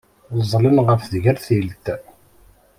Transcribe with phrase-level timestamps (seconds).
[0.41, 1.85] Ẓẓlen ɣef tgertilt.